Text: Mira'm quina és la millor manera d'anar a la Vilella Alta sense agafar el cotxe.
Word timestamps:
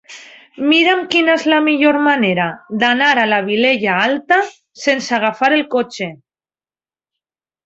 Mira'm 0.69 1.01
quina 1.15 1.35
és 1.39 1.43
la 1.51 1.59
millor 1.65 1.99
manera 2.07 2.47
d'anar 2.85 3.11
a 3.25 3.27
la 3.33 3.39
Vilella 3.51 3.99
Alta 4.07 4.41
sense 4.85 5.15
agafar 5.19 5.53
el 5.61 5.63
cotxe. 5.77 6.09